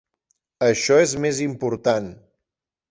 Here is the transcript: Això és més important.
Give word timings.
Això 0.69 0.97
és 1.03 1.15
més 1.27 1.43
important. 1.49 2.11